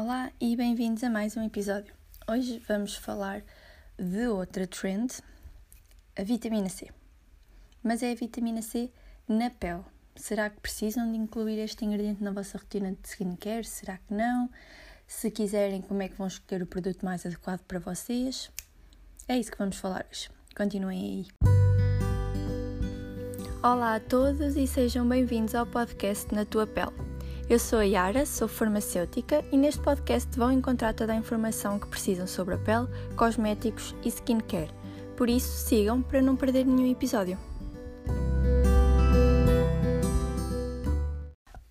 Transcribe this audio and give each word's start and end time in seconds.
Olá 0.00 0.30
e 0.40 0.54
bem-vindos 0.54 1.02
a 1.02 1.10
mais 1.10 1.36
um 1.36 1.42
episódio. 1.42 1.92
Hoje 2.30 2.62
vamos 2.68 2.94
falar 2.94 3.42
de 3.98 4.28
outra 4.28 4.64
trend, 4.64 5.12
a 6.16 6.22
vitamina 6.22 6.68
C. 6.68 6.88
Mas 7.82 8.00
é 8.04 8.12
a 8.12 8.14
vitamina 8.14 8.62
C 8.62 8.92
na 9.26 9.50
pele. 9.50 9.82
Será 10.14 10.50
que 10.50 10.60
precisam 10.60 11.10
de 11.10 11.18
incluir 11.18 11.58
este 11.58 11.84
ingrediente 11.84 12.22
na 12.22 12.30
vossa 12.30 12.58
rotina 12.58 12.92
de 12.92 13.08
skincare? 13.08 13.64
Será 13.64 13.98
que 13.98 14.14
não? 14.14 14.48
Se 15.04 15.32
quiserem, 15.32 15.82
como 15.82 16.00
é 16.00 16.08
que 16.08 16.14
vão 16.14 16.28
escolher 16.28 16.62
o 16.62 16.66
produto 16.66 17.04
mais 17.04 17.26
adequado 17.26 17.62
para 17.62 17.80
vocês? 17.80 18.52
É 19.26 19.36
isso 19.36 19.50
que 19.50 19.58
vamos 19.58 19.78
falar 19.78 20.06
hoje. 20.08 20.30
Continuem 20.56 21.00
aí. 21.00 21.26
Olá 23.64 23.96
a 23.96 24.00
todos 24.00 24.56
e 24.56 24.64
sejam 24.64 25.08
bem-vindos 25.08 25.56
ao 25.56 25.66
podcast 25.66 26.32
Na 26.32 26.44
Tua 26.44 26.68
Pele. 26.68 27.07
Eu 27.50 27.58
sou 27.58 27.78
a 27.78 27.82
Yara, 27.82 28.26
sou 28.26 28.46
farmacêutica 28.46 29.42
e 29.50 29.56
neste 29.56 29.80
podcast 29.80 30.28
vão 30.38 30.52
encontrar 30.52 30.92
toda 30.92 31.14
a 31.14 31.16
informação 31.16 31.78
que 31.78 31.86
precisam 31.86 32.26
sobre 32.26 32.56
a 32.56 32.58
pele, 32.58 32.86
cosméticos 33.16 33.94
e 34.04 34.08
skincare. 34.08 34.70
Por 35.16 35.30
isso, 35.30 35.66
sigam 35.66 36.02
para 36.02 36.20
não 36.20 36.36
perder 36.36 36.66
nenhum 36.66 36.92
episódio. 36.92 37.38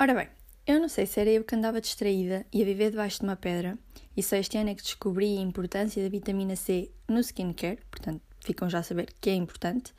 Ora 0.01 0.15
bem, 0.15 0.27
eu 0.65 0.79
não 0.79 0.89
sei 0.89 1.05
se 1.05 1.19
era 1.19 1.29
eu 1.29 1.43
que 1.43 1.53
andava 1.53 1.79
distraída 1.79 2.43
e 2.51 2.63
a 2.63 2.65
viver 2.65 2.89
debaixo 2.89 3.19
de 3.19 3.25
uma 3.25 3.35
pedra, 3.35 3.77
e 4.15 4.23
só 4.23 4.35
este 4.35 4.57
ano 4.57 4.71
é 4.71 4.73
que 4.73 4.81
descobri 4.81 5.37
a 5.37 5.41
importância 5.41 6.01
da 6.01 6.09
vitamina 6.09 6.55
C 6.55 6.89
no 7.07 7.19
skincare, 7.19 7.77
portanto, 7.91 8.23
ficam 8.43 8.67
já 8.67 8.79
a 8.79 8.83
saber 8.83 9.13
que 9.21 9.29
é 9.29 9.35
importante, 9.35 9.93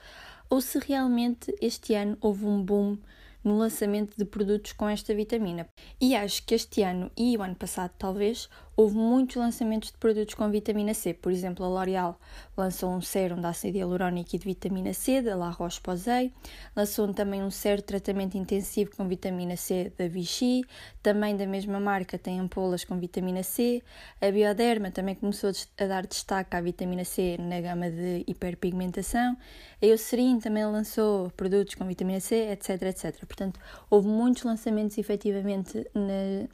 ou 0.51 0.60
se 0.60 0.80
realmente 0.80 1.54
este 1.62 1.95
ano 1.95 2.18
houve 2.20 2.46
um 2.46 2.60
boom 2.60 2.98
no 3.42 3.56
lançamento 3.56 4.16
de 4.16 4.24
produtos 4.24 4.73
com 4.73 4.88
esta 4.88 5.15
vitamina. 5.15 5.69
E 6.01 6.15
acho 6.15 6.45
que 6.45 6.55
este 6.55 6.83
ano 6.83 7.10
e 7.16 7.37
o 7.37 7.42
ano 7.42 7.55
passado, 7.55 7.92
talvez, 7.98 8.48
houve 8.78 8.95
muitos 8.95 9.34
lançamentos 9.34 9.91
de 9.91 9.98
produtos 9.98 10.37
com 10.37 10.48
vitamina 10.48 10.95
C. 10.95 11.12
Por 11.12 11.32
exemplo, 11.32 11.64
a 11.64 11.68
L'Oréal 11.68 12.16
lançou 12.57 12.93
um 12.93 13.01
sérum 13.01 13.40
de 13.40 13.46
ácido 13.46 13.76
hialurónico 13.76 14.37
e 14.37 14.38
de 14.38 14.45
vitamina 14.45 14.93
C 14.93 15.21
da 15.21 15.34
La 15.34 15.51
Roche-Posay, 15.51 16.32
lançou 16.76 17.12
também 17.12 17.43
um 17.43 17.51
sérum 17.51 17.79
de 17.79 17.82
tratamento 17.82 18.38
intensivo 18.38 18.93
com 18.96 19.09
vitamina 19.09 19.56
C 19.56 19.93
da 19.99 20.06
Vichy, 20.06 20.65
também 21.02 21.37
da 21.37 21.45
mesma 21.45 21.80
marca 21.80 22.16
tem 22.16 22.38
ampolas 22.38 22.84
com 22.84 22.96
vitamina 23.01 23.43
C, 23.43 23.82
a 24.21 24.30
Bioderma 24.30 24.93
também 24.93 25.16
começou 25.16 25.51
a 25.76 25.84
dar 25.84 26.06
destaque 26.06 26.54
à 26.54 26.60
vitamina 26.60 27.04
C 27.04 27.37
na 27.37 27.60
gama 27.60 27.90
de 27.90 28.23
hiperpigmentação, 28.29 29.37
a 29.82 29.87
Eucerin 29.87 30.38
também 30.38 30.65
lançou 30.65 31.30
produtos 31.30 31.74
com 31.74 31.84
vitamina 31.84 32.21
C, 32.21 32.52
etc, 32.52 32.80
etc. 32.82 33.26
Portanto, 33.26 33.59
houve 33.90 34.06
muitos 34.06 34.45
lançamentos 34.45 34.96
efetivamente 34.99 35.84
na, 35.93 36.49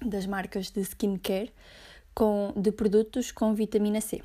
das 0.00 0.26
marcas 0.26 0.70
de 0.70 0.80
skincare 0.80 1.52
com, 2.14 2.52
de 2.56 2.70
produtos 2.72 3.32
com 3.32 3.54
vitamina 3.54 4.00
C. 4.00 4.22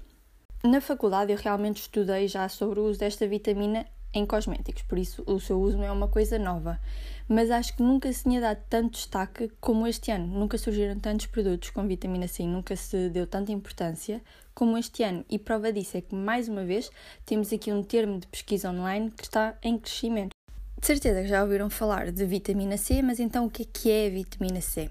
Na 0.64 0.81
faculdade 0.81 1.31
eu 1.31 1.38
realmente 1.38 1.81
estudei 1.81 2.28
já 2.28 2.48
sobre 2.50 2.80
o 2.80 2.86
uso 2.86 3.00
desta 3.00 3.28
vitamina 3.28 3.86
em 4.14 4.25
cosméticos, 4.25 4.81
por 4.84 4.97
isso 4.97 5.23
o 5.25 5.40
seu 5.40 5.59
uso 5.59 5.78
não 5.78 5.86
é 5.86 5.92
uma 5.92 6.08
coisa 6.08 6.38
nova. 6.40 6.80
Mas 7.28 7.52
acho 7.52 7.75
que 7.75 7.84
nunca 7.84 8.12
se 8.12 8.23
tinha 8.23 8.42
dado 8.42 8.59
tanto 8.67 8.94
destaque 8.94 9.52
como 9.62 9.86
este 9.86 10.09
ano. 10.09 10.25
Nunca 10.25 10.58
surgiram 10.58 11.00
tantos 11.00 11.28
produtos 11.28 11.70
com 11.70 11.88
vitamina 11.88 12.28
C, 12.28 12.44
nunca 12.44 12.75
se 12.75 13.09
deu 13.09 13.28
tanta 13.28 13.52
importância 13.52 14.20
como 14.53 14.78
este 14.78 15.03
ano. 15.03 15.23
E 15.30 15.38
prova 15.38 15.72
disso 15.72 15.95
é 15.95 16.02
que, 16.02 16.16
mais 16.16 16.50
uma 16.50 16.66
vez, 16.66 16.90
temos 17.25 17.53
aqui 17.53 17.72
um 17.72 17.84
termo 17.84 18.20
de 18.20 18.25
pesquisa 18.25 18.72
online 18.72 19.12
que 19.12 19.23
está 19.23 19.56
em 19.62 19.78
crescimento. 19.78 20.31
De 20.80 20.88
certeza 20.88 21.22
que 21.22 21.28
já 21.28 21.44
ouviram 21.44 21.70
falar 21.70 22.12
de 22.12 22.25
vitamina 22.25 22.78
C, 22.78 23.02
mas 23.03 23.20
então 23.20 23.45
o 23.45 23.50
que 23.50 23.62
é 23.62 23.66
que 23.72 23.92
é 23.92 24.08
a 24.08 24.09
vitamina 24.09 24.59
C? 24.59 24.90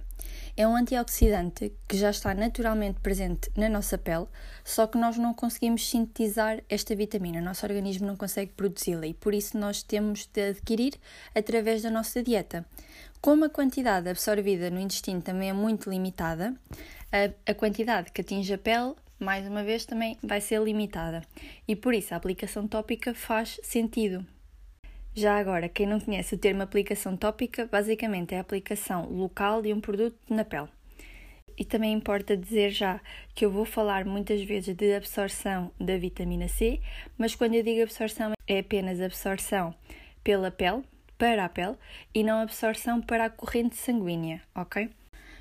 É 0.56 0.66
um 0.66 0.76
antioxidante 0.76 1.72
que 1.86 1.96
já 1.96 2.10
está 2.10 2.34
naturalmente 2.34 3.00
presente 3.00 3.50
na 3.56 3.68
nossa 3.68 3.96
pele, 3.96 4.26
só 4.64 4.86
que 4.86 4.98
nós 4.98 5.16
não 5.16 5.32
conseguimos 5.32 5.88
sintetizar 5.88 6.60
esta 6.68 6.94
vitamina, 6.96 7.40
o 7.40 7.44
nosso 7.44 7.64
organismo 7.64 8.06
não 8.06 8.16
consegue 8.16 8.52
produzi-la 8.52 9.06
e 9.06 9.14
por 9.14 9.34
isso 9.34 9.56
nós 9.56 9.82
temos 9.82 10.26
de 10.26 10.50
adquirir 10.50 10.94
através 11.34 11.82
da 11.82 11.90
nossa 11.90 12.22
dieta. 12.22 12.66
Como 13.20 13.44
a 13.44 13.48
quantidade 13.48 14.08
absorvida 14.08 14.70
no 14.70 14.80
intestino 14.80 15.20
também 15.20 15.50
é 15.50 15.52
muito 15.52 15.90
limitada, 15.90 16.54
a, 17.12 17.50
a 17.50 17.54
quantidade 17.54 18.12
que 18.12 18.20
atinge 18.20 18.52
a 18.52 18.58
pele 18.58 18.94
mais 19.18 19.46
uma 19.46 19.64
vez, 19.64 19.84
também 19.84 20.16
vai 20.22 20.40
ser 20.40 20.62
limitada 20.62 21.22
e 21.66 21.74
por 21.74 21.92
isso 21.92 22.14
a 22.14 22.16
aplicação 22.16 22.66
tópica 22.68 23.14
faz 23.14 23.58
sentido. 23.62 24.24
Já 25.18 25.36
agora, 25.36 25.68
quem 25.68 25.84
não 25.84 25.98
conhece 25.98 26.36
o 26.36 26.38
termo 26.38 26.62
aplicação 26.62 27.16
tópica, 27.16 27.66
basicamente 27.66 28.36
é 28.36 28.38
a 28.38 28.40
aplicação 28.40 29.10
local 29.10 29.60
de 29.60 29.74
um 29.74 29.80
produto 29.80 30.16
na 30.30 30.44
pele. 30.44 30.68
E 31.58 31.64
também 31.64 31.92
importa 31.92 32.36
dizer 32.36 32.70
já 32.70 33.00
que 33.34 33.44
eu 33.44 33.50
vou 33.50 33.64
falar 33.64 34.04
muitas 34.04 34.40
vezes 34.44 34.76
de 34.76 34.94
absorção 34.94 35.72
da 35.76 35.98
vitamina 35.98 36.46
C, 36.46 36.80
mas 37.18 37.34
quando 37.34 37.54
eu 37.54 37.64
digo 37.64 37.82
absorção 37.82 38.30
é 38.46 38.60
apenas 38.60 39.00
absorção 39.00 39.74
pela 40.22 40.52
pele, 40.52 40.84
para 41.18 41.46
a 41.46 41.48
pele, 41.48 41.74
e 42.14 42.22
não 42.22 42.38
absorção 42.38 43.02
para 43.02 43.24
a 43.24 43.30
corrente 43.30 43.74
sanguínea, 43.74 44.40
ok? 44.54 44.88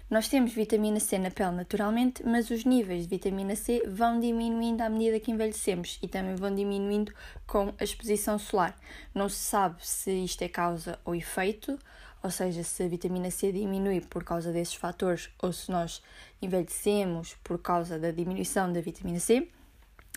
Nós 0.10 0.30
temos 0.30 0.54
vitamina 0.54 1.02
C 1.02 1.18
na 1.18 1.30
pele 1.30 1.52
naturalmente, 1.52 2.26
mas 2.26 2.50
os 2.50 2.64
níveis 2.64 3.04
de 3.04 3.10
vitamina 3.10 3.58
C 3.58 3.84
vão 3.86 4.22
diminuindo 4.22 4.80
à 4.80 4.90
medida 4.90 5.20
que 5.20 5.32
envelhecemos 5.32 6.00
e 6.02 6.08
também 6.08 6.34
vão 6.34 6.56
diminuindo 6.56 7.14
com 7.46 7.74
a 7.78 7.84
exposição 7.84 8.40
solar. 8.40 8.74
Não 9.14 9.28
se 9.28 9.36
sabe 9.36 9.86
se 9.86 10.10
isto 10.12 10.42
é 10.44 10.48
causa 10.48 10.98
ou 11.04 11.14
efeito, 11.14 11.78
ou 12.24 12.32
seja, 12.32 12.64
se 12.64 12.84
a 12.84 12.88
vitamina 12.88 13.30
C 13.30 13.52
diminui 13.52 14.00
por 14.00 14.24
causa 14.24 14.54
desses 14.54 14.76
fatores 14.76 15.30
ou 15.42 15.52
se 15.52 15.70
nós 15.70 16.02
envelhecemos 16.42 17.36
por 17.44 17.60
causa 17.60 18.00
da 18.00 18.10
diminuição 18.10 18.72
da 18.72 18.80
vitamina 18.80 19.20
C, 19.20 19.50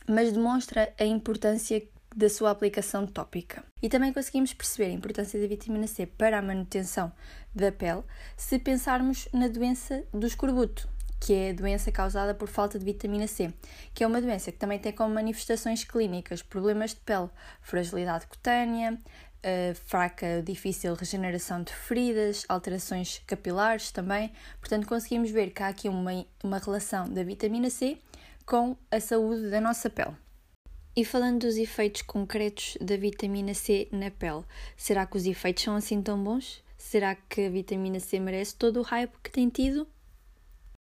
mas 0.09 0.33
demonstra 0.33 0.95
a 1.01 1.05
importância 1.05 1.83
da 2.15 2.29
sua 2.29 2.51
aplicação 2.51 3.07
tópica. 3.07 3.65
E 3.83 3.89
também 3.89 4.13
conseguimos 4.13 4.53
perceber 4.53 4.91
a 4.91 4.95
importância 4.95 5.41
da 5.41 5.47
vitamina 5.47 5.87
C 5.87 6.07
para 6.07 6.39
a 6.39 6.43
manutenção 6.43 7.13
da 7.55 7.71
pele 7.71 8.03
se 8.37 8.59
pensarmos 8.59 9.29
na 9.33 9.49
doença 9.49 10.05
do 10.13 10.27
escorbuto, 10.27 10.89
que 11.21 11.33
é 11.33 11.51
a 11.51 11.55
doença 11.55 11.93
causada 11.93 12.35
por 12.35 12.49
falta 12.49 12.79
de 12.79 12.85
vitamina 12.85 13.27
C, 13.27 13.53
que 13.95 14.03
é 14.03 14.07
uma 14.07 14.21
doença 14.21 14.51
que 14.51 14.59
também 14.59 14.79
tem 14.79 14.93
como 14.93 15.15
manifestações 15.15 15.85
clínicas 15.85 16.43
problemas 16.43 16.91
de 16.91 17.01
pele, 17.01 17.31
fragilidade 17.63 18.27
cutânea, 18.27 18.99
Uh, 19.41 19.75
fraca, 19.75 20.43
difícil 20.45 20.93
regeneração 20.93 21.63
de 21.63 21.73
feridas, 21.73 22.45
alterações 22.47 23.23
capilares 23.27 23.91
também. 23.91 24.31
Portanto, 24.61 24.87
conseguimos 24.87 25.31
ver 25.31 25.49
que 25.49 25.63
há 25.63 25.69
aqui 25.69 25.89
uma, 25.89 26.27
uma 26.45 26.59
relação 26.59 27.09
da 27.09 27.23
vitamina 27.23 27.71
C 27.71 27.97
com 28.45 28.77
a 28.91 29.01
saúde 29.01 29.49
da 29.49 29.59
nossa 29.59 29.89
pele. 29.89 30.15
E 30.97 31.05
falando 31.05 31.41
dos 31.41 31.57
efeitos 31.57 32.03
concretos 32.03 32.77
da 32.81 32.97
vitamina 32.97 33.55
C 33.55 33.89
na 33.93 34.11
pele, 34.11 34.45
será 34.77 35.07
que 35.07 35.17
os 35.17 35.25
efeitos 35.25 35.63
são 35.63 35.77
assim 35.77 36.03
tão 36.03 36.23
bons? 36.23 36.63
Será 36.77 37.15
que 37.15 37.47
a 37.47 37.51
vitamina 37.51 38.01
C 38.01 38.19
merece 38.19 38.57
todo 38.57 38.81
o 38.81 38.83
hype 38.83 39.13
que 39.23 39.31
tem 39.31 39.49
tido? 39.49 39.87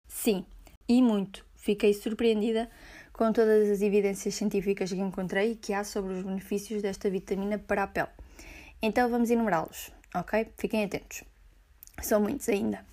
Sim, 0.08 0.46
e 0.88 1.02
muito. 1.02 1.46
Fiquei 1.56 1.94
surpreendida 1.94 2.70
com 3.14 3.32
todas 3.32 3.70
as 3.70 3.82
evidências 3.82 4.34
científicas 4.34 4.92
que 4.92 5.00
encontrei 5.00 5.52
e 5.52 5.56
que 5.56 5.74
há 5.74 5.84
sobre 5.84 6.14
os 6.14 6.24
benefícios 6.24 6.82
desta 6.82 7.10
vitamina 7.10 7.60
para 7.60 7.84
a 7.84 7.88
pele. 7.88 8.10
Então 8.82 9.10
vamos 9.10 9.30
enumerá-los, 9.30 9.92
ok? 10.16 10.48
Fiquem 10.58 10.86
atentos. 10.86 11.24
São 12.02 12.22
muitos 12.22 12.50
ainda. 12.50 12.84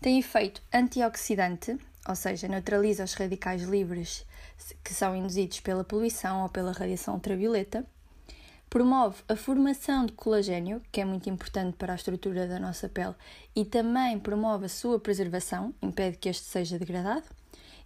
Tem 0.00 0.18
efeito 0.18 0.60
antioxidante, 0.72 1.78
ou 2.08 2.14
seja, 2.14 2.48
neutraliza 2.48 3.04
os 3.04 3.14
radicais 3.14 3.62
livres 3.62 4.26
que 4.82 4.92
são 4.92 5.16
induzidos 5.16 5.60
pela 5.60 5.84
poluição 5.84 6.42
ou 6.42 6.48
pela 6.48 6.72
radiação 6.72 7.14
ultravioleta. 7.14 7.84
Promove 8.68 9.22
a 9.28 9.36
formação 9.36 10.04
de 10.04 10.12
colagênio, 10.12 10.82
que 10.90 11.00
é 11.00 11.04
muito 11.04 11.30
importante 11.30 11.76
para 11.76 11.92
a 11.92 11.96
estrutura 11.96 12.46
da 12.46 12.58
nossa 12.58 12.88
pele, 12.88 13.14
e 13.54 13.64
também 13.64 14.18
promove 14.18 14.66
a 14.66 14.68
sua 14.68 14.98
preservação, 14.98 15.72
impede 15.80 16.16
que 16.16 16.28
este 16.28 16.44
seja 16.44 16.78
degradado, 16.78 17.24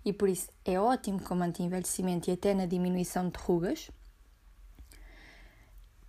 e 0.05 0.12
por 0.12 0.29
isso 0.29 0.49
é 0.64 0.81
ótimo 0.81 1.23
como 1.23 1.43
anti-envelhecimento 1.43 2.31
e 2.31 2.32
até 2.32 2.55
na 2.55 2.64
diminuição 2.64 3.29
de 3.29 3.38
rugas. 3.38 3.91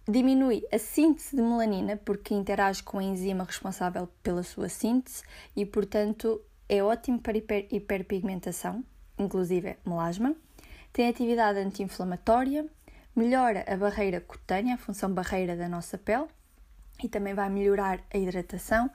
Diminui 0.08 0.66
a 0.72 0.80
síntese 0.80 1.36
de 1.36 1.42
melanina 1.42 1.98
porque 1.98 2.34
interage 2.34 2.82
com 2.82 2.98
a 2.98 3.04
enzima 3.04 3.44
responsável 3.44 4.08
pela 4.24 4.42
sua 4.42 4.70
síntese 4.70 5.24
e, 5.56 5.66
portanto, 5.66 6.42
é 6.69 6.83
ótimo 6.83 7.19
para 7.19 7.38
hiper 7.38 7.68
hiperpigmentação, 7.71 8.83
inclusive 9.18 9.75
melasma. 9.86 10.36
Tem 10.94 11.10
atividade 11.10 11.60
anti-inflamatória, 11.60 12.66
melhora 13.16 13.66
a 13.68 13.75
barreira 13.75 14.21
cutânea, 14.21 14.75
a 14.75 14.77
função 14.77 15.12
barreira 15.12 15.57
da 15.57 15.68
nossa 15.68 15.98
pele, 15.98 16.27
e 17.04 17.10
também 17.10 17.33
vai 17.33 17.50
melhorar 17.50 18.00
a 18.13 18.18
hidratação, 18.18 18.89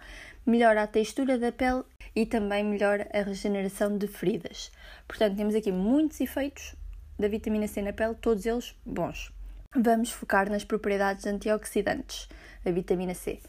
melhora 0.47 0.83
a 0.83 0.87
textura 0.87 1.39
da 1.39 1.51
pele 1.51 1.83
e 2.15 2.25
também 2.25 2.63
melhora 2.63 3.09
a 3.13 3.23
regeneração 3.23 3.99
de 3.99 4.07
feridas. 4.07 4.71
Portanto, 5.09 5.37
temos 5.37 5.55
aqui 5.55 5.73
muitos 5.73 6.21
efeitos 6.21 6.77
da 7.19 7.29
vitamina 7.29 7.67
C 7.67 7.83
na 7.83 7.93
pele, 7.93 8.15
todos 8.15 8.47
eles 8.47 8.77
bons. 8.85 9.33
Vamos 9.75 10.11
focar 10.13 10.49
nas 10.49 10.65
propriedades 10.65 11.27
antioxidantes 11.27 12.29
da 12.65 12.71
vitamina 12.71 13.15
C. 13.15 13.41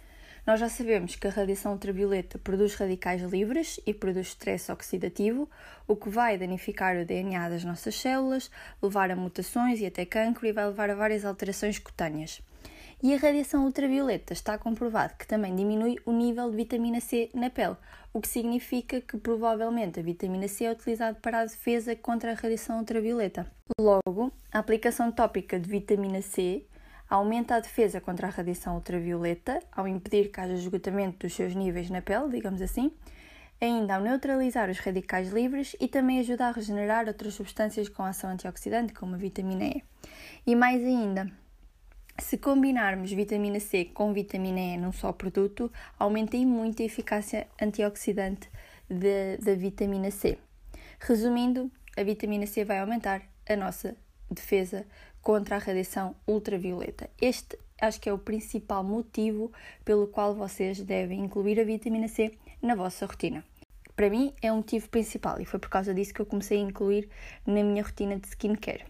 Nós 0.46 0.60
já 0.60 0.70
sabemos 0.70 1.16
que 1.16 1.26
a 1.26 1.32
radiação 1.32 1.72
ultravioleta 1.72 2.38
produz 2.38 2.76
radicais 2.76 3.20
livres 3.24 3.80
e 3.84 3.92
produz 3.96 4.28
estresse 4.28 4.72
oxidativo, 4.72 5.50
o 5.88 5.96
que 5.96 6.08
vai 6.08 6.38
danificar 6.38 6.96
o 6.98 7.06
DNA 7.06 7.50
das 7.50 7.64
nossas 7.64 7.96
células, 7.96 8.52
levar 8.80 9.10
a 9.10 9.16
mutações 9.16 9.80
e 9.80 9.88
até 9.88 10.06
cancro 10.06 10.46
e 10.46 10.52
vai 10.52 10.68
levar 10.68 10.92
a 10.92 10.96
várias 10.96 11.26
alterações 11.26 11.80
cutâneas. 11.80 12.44
E 13.02 13.12
a 13.14 13.18
radiação 13.18 13.66
ultravioleta 13.66 14.34
está 14.34 14.56
comprovado 14.56 15.16
que 15.18 15.28
também 15.28 15.56
diminui 15.56 15.98
o 16.06 16.12
nível 16.12 16.52
de 16.52 16.58
vitamina 16.58 17.00
C 17.00 17.32
na 17.34 17.50
pele, 17.50 17.76
o 18.14 18.22
que 18.22 18.28
significa 18.28 19.02
que 19.02 19.18
provavelmente 19.18 20.00
a 20.00 20.04
vitamina 20.04 20.48
C 20.48 20.66
é 20.66 20.72
utilizada 20.72 21.18
para 21.20 21.40
a 21.40 21.46
defesa 21.46 21.96
contra 21.96 22.32
a 22.32 22.36
radiação 22.36 22.78
ultravioleta. 22.78 23.52
Logo, 23.80 24.32
a 24.52 24.60
aplicação 24.60 25.12
tópica 25.12 25.60
de 25.60 25.68
vitamina 25.68 26.22
C 26.22 26.64
aumenta 27.10 27.56
a 27.56 27.60
defesa 27.60 28.02
contra 28.02 28.28
a 28.28 28.30
radiação 28.30 28.76
ultravioleta, 28.76 29.62
ao 29.72 29.88
impedir 29.88 30.32
que 30.32 30.40
haja 30.40 30.54
esgotamento 30.54 31.20
dos 31.20 31.34
seus 31.34 31.54
níveis 31.56 31.90
na 31.90 32.02
pele, 32.02 32.30
digamos 32.30 32.62
assim, 32.62 32.92
ainda 33.62 33.96
ao 33.96 34.02
neutralizar 34.02 34.70
os 34.70 34.80
radicais 34.80 35.30
livres 35.30 35.76
e 35.80 35.88
também 35.88 36.20
ajuda 36.20 36.48
a 36.48 36.52
regenerar 36.52 37.08
outras 37.08 37.34
substâncias 37.34 37.88
com 37.90 38.04
ação 38.04 38.30
antioxidante, 38.30 38.94
como 38.94 39.16
a 39.16 39.18
vitamina 39.18 39.66
E. 39.66 39.84
E 40.46 40.56
mais 40.56 40.84
ainda, 40.84 41.32
se 42.20 42.38
combinarmos 42.38 43.12
vitamina 43.12 43.60
C 43.60 43.86
com 43.86 44.14
vitamina 44.14 44.60
E 44.60 44.78
num 44.78 44.92
só 44.92 45.12
produto, 45.12 45.72
aumenta 45.98 46.38
muito 46.38 46.82
a 46.82 46.86
eficácia 46.86 47.48
antioxidante 47.62 48.50
da 48.90 49.56
vitamina 49.56 50.12
C. 50.12 50.38
Resumindo, 51.00 51.72
a 51.98 52.04
vitamina 52.04 52.46
C 52.46 52.64
vai 52.64 52.80
aumentar 52.80 53.22
a 53.48 53.56
nossa 53.56 53.96
defesa 54.30 54.86
contra 55.26 55.56
a 55.56 55.60
radiação 55.60 56.16
ultravioleta. 56.28 57.10
Este 57.20 57.58
acho 57.82 58.00
que 58.00 58.08
é 58.08 58.14
o 58.14 58.20
principal 58.20 58.84
motivo 58.84 59.52
pelo 59.84 60.06
qual 60.06 60.36
vocês 60.36 60.80
devem 60.82 61.20
incluir 61.20 61.60
a 61.60 61.64
vitamina 61.64 62.08
C 62.08 62.32
na 62.62 62.76
vossa 62.76 63.08
rotina. 63.08 63.44
Para 63.96 64.08
mim 64.08 64.34
é 64.40 64.52
um 64.54 64.58
motivo 64.58 64.88
principal 64.88 65.42
e 65.42 65.46
foi 65.46 65.60
por 65.60 65.70
causa 65.70 65.96
disso 65.96 66.14
que 66.14 66.22
eu 66.22 66.28
comecei 66.28 66.60
a 66.60 66.62
incluir 66.62 67.10
na 67.44 67.64
minha 67.64 67.82
rotina 67.82 68.18
de 68.18 68.28
skincare 68.28 68.86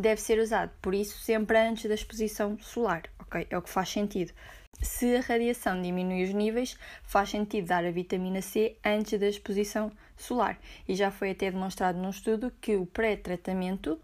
deve 0.00 0.20
ser 0.20 0.38
usado, 0.38 0.70
por 0.80 0.94
isso, 0.94 1.18
sempre 1.18 1.58
antes 1.58 1.86
da 1.86 1.94
exposição 1.94 2.58
solar, 2.58 3.02
ok? 3.18 3.46
É 3.50 3.58
o 3.58 3.62
que 3.62 3.70
faz 3.70 3.90
sentido. 3.90 4.32
Se 4.80 5.16
a 5.16 5.20
radiação 5.20 5.80
diminui 5.80 6.24
os 6.24 6.32
níveis, 6.32 6.78
faz 7.02 7.30
sentido 7.30 7.66
dar 7.66 7.84
a 7.84 7.90
vitamina 7.90 8.40
C 8.40 8.76
antes 8.84 9.18
da 9.20 9.28
exposição 9.28 9.92
solar. 10.16 10.58
E 10.88 10.94
já 10.94 11.10
foi 11.10 11.32
até 11.32 11.50
demonstrado 11.50 11.98
num 11.98 12.10
estudo 12.10 12.52
que 12.60 12.76
o 12.76 12.86
pré-tratamento, 12.86 14.00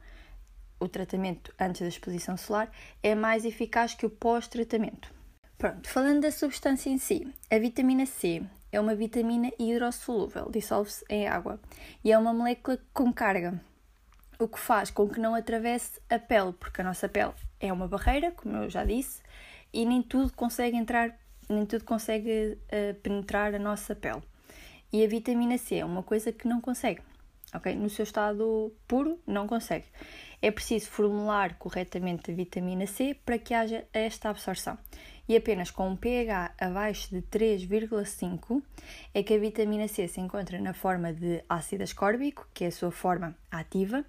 o 0.79 0.89
tratamento 0.89 1.55
antes 1.59 1.81
da 1.81 1.89
exposição 1.89 2.37
solar, 2.37 2.71
é 3.03 3.15
mais 3.15 3.45
eficaz 3.45 3.95
que 3.95 4.07
o 4.07 4.11
pós-tratamento. 4.11 5.15
Pronto, 5.59 5.89
falando 5.89 6.21
da 6.21 6.31
substância 6.31 6.91
em 6.91 6.99
si, 6.99 7.27
a 7.51 7.59
vitamina 7.59 8.05
C 8.05 8.43
é 8.71 8.79
uma 8.79 8.95
vitamina 8.95 9.51
hidrossolúvel, 9.59 10.51
dissolve-se 10.51 11.05
em 11.09 11.27
água 11.27 11.59
e 12.05 12.13
é 12.13 12.19
uma 12.19 12.35
molécula 12.35 12.79
com 12.93 13.13
carga 13.13 13.61
o 14.39 14.47
que 14.47 14.59
faz 14.59 14.91
com 14.91 15.09
que 15.09 15.21
não 15.21 15.35
atravesse 15.35 16.01
a 16.11 16.19
pele, 16.19 16.53
porque 16.53 16.81
a 16.81 16.85
nossa 16.85 17.09
pele 17.09 17.33
é 17.61 17.73
uma 17.73 17.89
barreira, 17.89 18.33
como 18.33 18.57
eu 18.57 18.71
já 18.71 18.85
disse, 18.85 19.23
e 19.73 19.85
nem 19.85 20.03
tudo 20.03 20.33
consegue 20.33 20.77
entrar, 20.77 21.17
nem 21.49 21.65
tudo 21.65 21.85
consegue 21.85 22.59
uh, 22.67 22.95
penetrar 23.03 23.55
a 23.55 23.59
nossa 23.59 23.95
pele. 23.95 24.23
E 24.93 25.05
a 25.05 25.09
vitamina 25.09 25.59
C 25.59 25.77
é 25.77 25.85
uma 25.85 26.03
coisa 26.03 26.33
que 26.33 26.47
não 26.47 26.61
consegue, 26.61 27.03
ok? 27.55 27.75
No 27.75 27.89
seu 27.91 28.03
estado 28.03 28.73
puro, 28.87 29.19
não 29.27 29.47
consegue. 29.47 29.87
É 30.41 30.51
preciso 30.51 30.89
formular 30.89 31.59
corretamente 31.59 32.31
a 32.31 32.35
vitamina 32.35 32.87
C 32.87 33.17
para 33.25 33.39
que 33.39 33.55
haja 33.55 33.87
esta 33.93 34.31
absorção 34.31 34.79
e 35.29 35.37
apenas 35.37 35.71
com 35.71 35.89
um 35.89 35.97
pH 35.97 36.55
abaixo 36.59 37.11
de 37.11 37.23
3,5 37.23 38.63
é 39.13 39.23
que 39.23 39.35
a 39.35 39.39
vitamina 39.39 39.89
C 39.89 40.07
se 40.07 40.21
encontra 40.21 40.61
na 40.61 40.73
forma 40.73 41.13
de 41.13 41.43
ácido 41.49 41.83
ascórbico, 41.83 42.49
que 42.55 42.65
é 42.65 42.69
a 42.69 42.73
sua 42.73 42.91
forma 42.91 43.37
ativa, 43.51 44.05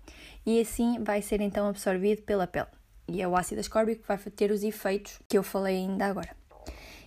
e 0.46 0.62
assim 0.62 1.04
vai 1.04 1.22
ser 1.22 1.42
então 1.42 1.68
absorvido 1.68 2.22
pela 2.22 2.46
pele. 2.46 2.68
E 3.08 3.22
é 3.22 3.28
o 3.28 3.36
ácido 3.36 3.62
ascórbico 3.62 4.02
que 4.02 4.08
vai 4.08 4.18
ter 4.18 4.52
os 4.52 4.64
efeitos 4.64 5.20
que 5.28 5.38
eu 5.38 5.44
falei 5.44 5.78
ainda 5.78 6.06
agora. 6.06 6.36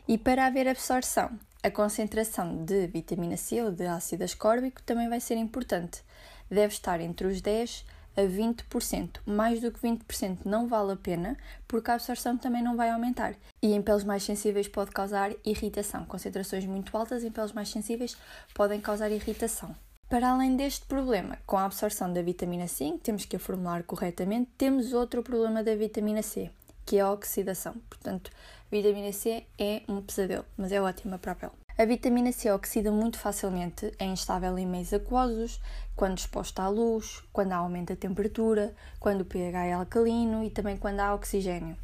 E 0.08 0.18
para 0.18 0.46
haver 0.46 0.66
absorção, 0.66 1.38
a 1.62 1.70
concentração 1.70 2.64
de 2.64 2.86
vitamina 2.88 3.36
C 3.36 3.62
ou 3.62 3.70
de 3.70 3.86
ácido 3.86 4.24
ascórbico 4.24 4.82
também 4.82 5.08
vai 5.08 5.20
ser 5.20 5.36
importante. 5.36 6.02
Deve 6.50 6.72
estar 6.72 7.00
entre 7.00 7.28
os 7.28 7.40
10 7.40 7.84
a 8.16 8.22
20%. 8.22 9.20
Mais 9.26 9.60
do 9.60 9.70
que 9.70 9.80
20% 9.80 10.38
não 10.44 10.68
vale 10.68 10.92
a 10.92 10.96
pena, 10.96 11.36
porque 11.66 11.90
a 11.90 11.94
absorção 11.94 12.36
também 12.36 12.62
não 12.62 12.76
vai 12.76 12.90
aumentar. 12.90 13.34
E 13.62 13.72
em 13.72 13.82
peles 13.82 14.04
mais 14.04 14.22
sensíveis 14.22 14.68
pode 14.68 14.90
causar 14.90 15.32
irritação. 15.44 16.04
Concentrações 16.04 16.66
muito 16.66 16.96
altas 16.96 17.24
em 17.24 17.30
peles 17.30 17.52
mais 17.52 17.68
sensíveis 17.68 18.16
podem 18.54 18.80
causar 18.80 19.10
irritação. 19.10 19.74
Para 20.08 20.32
além 20.32 20.56
deste 20.56 20.86
problema 20.86 21.38
com 21.46 21.56
a 21.56 21.64
absorção 21.64 22.12
da 22.12 22.20
vitamina 22.20 22.66
C, 22.66 22.90
que 22.92 22.98
temos 22.98 23.24
que 23.24 23.36
a 23.36 23.38
formular 23.38 23.84
corretamente, 23.84 24.50
temos 24.58 24.92
outro 24.92 25.22
problema 25.22 25.62
da 25.62 25.76
vitamina 25.76 26.20
C, 26.20 26.50
que 26.84 26.96
é 26.96 27.00
a 27.00 27.12
oxidação. 27.12 27.74
Portanto, 27.88 28.32
a 28.32 28.74
vitamina 28.74 29.12
C 29.12 29.44
é 29.56 29.82
um 29.88 30.02
pesadelo, 30.02 30.44
mas 30.56 30.72
é 30.72 30.80
ótima 30.80 31.16
para 31.16 31.32
a 31.32 31.34
pele. 31.36 31.59
A 31.80 31.86
vitamina 31.86 32.30
C 32.30 32.52
oxida 32.52 32.92
muito 32.92 33.18
facilmente, 33.18 33.90
é 33.98 34.04
instável 34.04 34.58
em 34.58 34.66
meios 34.66 34.92
aquosos, 34.92 35.58
quando 35.96 36.18
exposta 36.18 36.62
à 36.62 36.68
luz, 36.68 37.24
quando 37.32 37.52
há 37.52 37.56
aumento 37.56 37.88
da 37.88 37.96
temperatura, 37.96 38.74
quando 38.98 39.22
o 39.22 39.24
pH 39.24 39.64
é 39.64 39.72
alcalino 39.72 40.44
e 40.44 40.50
também 40.50 40.76
quando 40.76 41.00
há 41.00 41.14
oxigênio. 41.14 41.74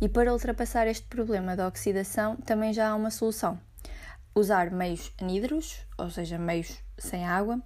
E 0.00 0.08
para 0.08 0.32
ultrapassar 0.32 0.86
este 0.86 1.06
problema 1.08 1.54
da 1.54 1.68
oxidação, 1.68 2.36
também 2.36 2.72
já 2.72 2.88
há 2.88 2.94
uma 2.94 3.10
solução. 3.10 3.60
Usar 4.34 4.70
meios 4.70 5.12
anidros, 5.20 5.78
ou 5.98 6.08
seja, 6.08 6.38
meios 6.38 6.78
sem 6.96 7.26
água, 7.26 7.60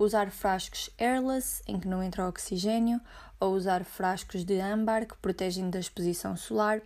usar 0.00 0.32
frascos 0.32 0.90
airless, 0.98 1.62
em 1.64 1.78
que 1.78 1.86
não 1.86 2.02
entra 2.02 2.26
oxigênio, 2.26 3.00
ou 3.38 3.54
usar 3.54 3.84
frascos 3.84 4.44
de 4.44 4.58
âmbar, 4.60 5.06
que 5.06 5.16
protegem 5.18 5.70
da 5.70 5.78
exposição 5.78 6.36
solar, 6.36 6.82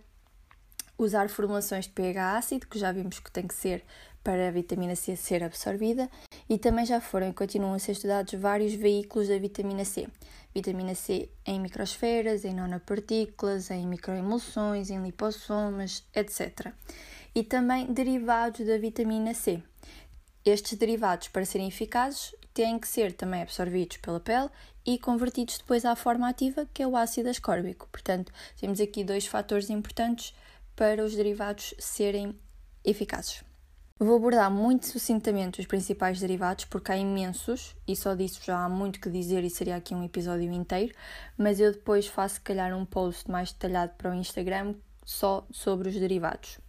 usar 0.99 1.29
formulações 1.29 1.85
de 1.85 1.93
pH 1.93 2.37
ácido, 2.37 2.67
que 2.67 2.77
já 2.77 2.91
vimos 2.91 3.19
que 3.19 3.31
tem 3.31 3.47
que 3.47 3.55
ser 3.55 3.83
para 4.25 4.47
a 4.47 4.51
vitamina 4.51 4.95
C 4.95 5.15
ser 5.15 5.43
absorvida, 5.43 6.09
e 6.49 6.57
também 6.57 6.83
já 6.83 6.99
foram 6.99 7.29
e 7.29 7.33
continuam 7.33 7.75
a 7.75 7.79
ser 7.79 7.91
estudados 7.91 8.33
vários 8.33 8.73
veículos 8.73 9.27
da 9.27 9.37
vitamina 9.37 9.85
C. 9.85 10.07
Vitamina 10.53 10.95
C 10.95 11.29
em 11.45 11.59
microsferas, 11.59 12.43
em 12.43 12.55
nanopartículas, 12.55 13.69
em 13.69 13.85
microemulsões, 13.85 14.89
em 14.89 15.01
lipossomas, 15.03 16.03
etc. 16.15 16.73
E 17.35 17.43
também 17.43 17.85
derivados 17.85 18.65
da 18.65 18.79
vitamina 18.79 19.35
C. 19.35 19.61
Estes 20.43 20.75
derivados, 20.75 21.27
para 21.27 21.45
serem 21.45 21.67
eficazes, 21.67 22.33
têm 22.51 22.79
que 22.79 22.87
ser 22.87 23.13
também 23.13 23.43
absorvidos 23.43 23.97
pela 23.97 24.19
pele 24.19 24.49
e 24.83 24.97
convertidos 24.97 25.59
depois 25.59 25.85
à 25.85 25.95
forma 25.95 26.27
ativa, 26.27 26.67
que 26.73 26.81
é 26.81 26.87
o 26.87 26.97
ácido 26.97 27.29
ascórbico. 27.29 27.87
Portanto, 27.91 28.33
temos 28.59 28.81
aqui 28.81 29.03
dois 29.03 29.27
fatores 29.27 29.69
importantes 29.69 30.33
para 30.75 31.03
os 31.03 31.15
derivados 31.15 31.75
serem 31.77 32.35
eficazes. 32.83 33.43
Vou 33.97 34.17
abordar 34.17 34.51
muito 34.51 34.87
sucintamente 34.87 35.61
os 35.61 35.67
principais 35.67 36.19
derivados, 36.19 36.65
porque 36.65 36.91
há 36.91 36.97
imensos, 36.97 37.77
e 37.87 37.95
só 37.95 38.13
disso 38.13 38.41
já 38.43 38.65
há 38.65 38.67
muito 38.67 38.99
que 38.99 39.09
dizer 39.09 39.41
e 39.45 39.49
seria 39.49 39.77
aqui 39.77 39.95
um 39.95 40.03
episódio 40.03 40.51
inteiro, 40.51 40.93
mas 41.37 41.61
eu 41.61 41.71
depois 41.71 42.05
faço, 42.05 42.35
se 42.35 42.41
calhar, 42.41 42.75
um 42.75 42.83
post 42.83 43.31
mais 43.31 43.53
detalhado 43.53 43.93
para 43.97 44.11
o 44.11 44.13
Instagram 44.13 44.75
só 45.05 45.47
sobre 45.49 45.87
os 45.87 45.95
derivados. 45.95 46.59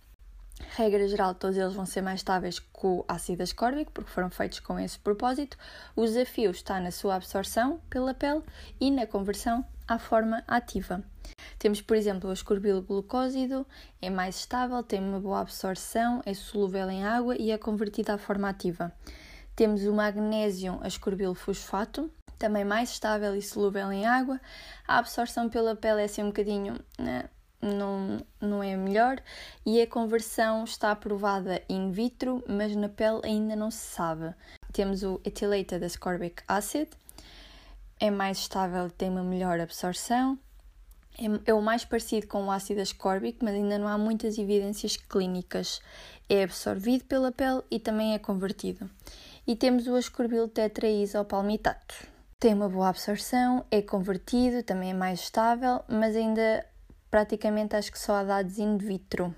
Regra 0.77 1.09
geral, 1.09 1.35
todos 1.35 1.57
eles 1.57 1.75
vão 1.75 1.85
ser 1.85 2.01
mais 2.01 2.21
estáveis 2.21 2.61
que 2.61 2.87
o 2.87 3.05
ácido 3.09 3.43
ascórbico, 3.43 3.91
porque 3.91 4.13
foram 4.13 4.31
feitos 4.31 4.61
com 4.61 4.79
esse 4.79 4.97
propósito. 4.97 5.59
O 5.97 6.05
desafio 6.05 6.53
está 6.53 6.79
na 6.79 6.93
sua 6.93 7.17
absorção 7.17 7.81
pela 7.91 8.15
pele 8.15 8.45
e 8.81 8.89
na 8.89 9.05
conversão 9.05 9.65
à 9.87 9.99
forma 9.99 10.43
ativa. 10.47 11.03
Temos, 11.59 11.81
por 11.81 11.97
exemplo, 11.97 12.29
o 12.29 12.33
ascorbilo 12.33 12.83
glucósido, 12.83 13.67
é 14.01 14.11
mais 14.11 14.37
estável, 14.37 14.83
tem 14.83 15.01
uma 15.01 15.21
boa 15.21 15.41
absorção, 15.41 16.23
é 16.25 16.35
solúvel 16.35 16.91
em 16.91 17.05
água 17.05 17.37
e 17.37 17.51
é 17.51 17.59
convertido 17.59 18.13
à 18.13 18.19
forma 18.19 18.49
ativa. 18.49 18.93
Temos 19.55 19.85
o 19.85 19.93
magnésio 19.93 20.79
ascorbilo 20.83 21.35
fosfato, 21.35 22.11
também 22.39 22.65
mais 22.65 22.91
estável 22.91 23.35
e 23.35 23.43
solúvel 23.43 23.91
em 23.91 24.07
água. 24.07 24.41
A 24.87 24.99
absorção 24.99 25.49
pela 25.49 25.75
pele 25.75 26.03
é 26.03 26.05
assim 26.05 26.23
um 26.23 26.27
bocadinho. 26.27 26.79
Né, 26.99 27.25
não, 27.61 28.21
não 28.41 28.63
é 28.63 28.77
melhor 28.77 29.21
e 29.65 29.81
a 29.81 29.87
conversão 29.87 30.65
está 30.65 30.91
aprovada 30.91 31.63
in 31.69 31.91
vitro, 31.91 32.45
mas 32.47 32.77
na 32.77 32.89
pele 32.89 33.21
ainda 33.25 33.57
não 33.57 33.71
se 33.71 33.79
sabe. 33.79 34.35
Temos 34.73 35.03
o 35.03 35.21
ethylated 35.25 35.85
ascorbic 35.85 36.43
acid, 36.47 36.89
é 37.99 38.11
mais 38.11 38.39
estável 38.39 38.87
e 38.87 38.91
tem 38.91 39.09
uma 39.09 39.23
melhor 39.23 39.59
absorção. 39.59 40.39
É, 41.19 41.51
é, 41.51 41.55
o 41.55 41.63
mais 41.63 41.85
parecido 41.85 42.27
com 42.27 42.45
o 42.45 42.51
ácido 42.51 42.81
ascórbico, 42.81 43.45
mas 43.45 43.55
ainda 43.55 43.79
não 43.79 43.89
há 43.89 43.97
muitas 43.97 44.37
evidências 44.37 44.97
clínicas. 44.97 45.81
É 46.29 46.43
absorvido 46.43 47.05
pela 47.05 47.33
pele 47.33 47.63
e 47.71 47.79
também 47.79 48.15
é 48.15 48.19
convertido. 48.19 48.91
E 49.47 49.57
temos 49.57 49.87
o 49.87 49.95
ascorbil 49.95 50.49
tetraisopalmitato. 50.49 52.07
Tem 52.39 52.53
uma 52.53 52.69
boa 52.69 52.89
absorção, 52.89 53.65
é 53.71 53.81
convertido, 53.81 54.63
também 54.63 54.91
é 54.91 54.95
mais 54.95 55.21
estável, 55.21 55.81
mas 55.89 56.15
ainda 56.15 56.67
praticamente 57.11 57.75
acho 57.77 57.91
que 57.91 57.99
só 57.99 58.17
há 58.17 58.25
dados 58.25 58.59
in 58.59 58.77
vitro. 58.77 59.35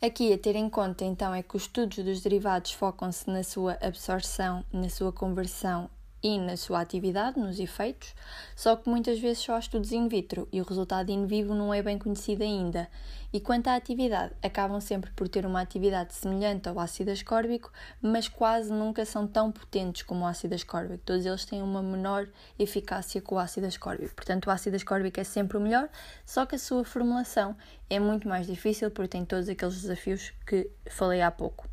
Aqui 0.00 0.32
a 0.32 0.36
ter 0.36 0.56
em 0.56 0.68
conta 0.68 1.04
então 1.04 1.32
é 1.32 1.42
que 1.42 1.56
os 1.56 1.62
estudos 1.62 2.04
dos 2.04 2.20
derivados 2.20 2.72
focam-se 2.72 3.30
na 3.30 3.42
sua 3.42 3.78
absorção, 3.80 4.62
na 4.72 4.90
sua 4.90 5.12
conversão 5.12 5.88
e 6.22 6.38
na 6.38 6.56
sua 6.56 6.80
atividade, 6.80 7.38
nos 7.38 7.58
efeitos, 7.58 8.14
só 8.54 8.76
que 8.76 8.88
muitas 8.88 9.18
vezes 9.18 9.38
só 9.38 9.56
há 9.56 9.58
estudos 9.58 9.92
in 9.92 10.06
vitro 10.08 10.48
e 10.52 10.60
o 10.60 10.64
resultado 10.64 11.10
in 11.10 11.26
vivo 11.26 11.54
não 11.54 11.74
é 11.74 11.82
bem 11.82 11.98
conhecido 11.98 12.42
ainda. 12.42 12.88
E 13.32 13.40
quanto 13.40 13.68
à 13.68 13.74
atividade, 13.74 14.34
acabam 14.42 14.78
sempre 14.80 15.10
por 15.12 15.26
ter 15.26 15.46
uma 15.46 15.60
atividade 15.60 16.14
semelhante 16.14 16.68
ao 16.68 16.78
ácido 16.78 17.10
ascórbico, 17.10 17.72
mas 18.00 18.28
quase 18.28 18.70
nunca 18.70 19.06
são 19.06 19.26
tão 19.26 19.50
potentes 19.50 20.02
como 20.02 20.24
o 20.24 20.28
ácido 20.28 20.54
ascórbico. 20.54 21.02
Todos 21.04 21.24
eles 21.24 21.44
têm 21.46 21.62
uma 21.62 21.82
menor 21.82 22.28
eficácia 22.58 23.20
que 23.20 23.32
o 23.32 23.38
ácido 23.38 23.66
ascórbico. 23.66 24.14
Portanto, 24.14 24.46
o 24.46 24.50
ácido 24.50 24.76
ascórbico 24.76 25.18
é 25.18 25.24
sempre 25.24 25.56
o 25.56 25.60
melhor, 25.60 25.88
só 26.26 26.44
que 26.44 26.56
a 26.56 26.58
sua 26.58 26.84
formulação 26.84 27.56
é 27.88 27.98
muito 27.98 28.28
mais 28.28 28.46
difícil 28.46 28.90
porque 28.90 29.08
tem 29.08 29.24
todos 29.24 29.48
aqueles 29.48 29.80
desafios 29.80 30.32
que 30.46 30.70
falei 30.90 31.22
há 31.22 31.30
pouco. 31.30 31.71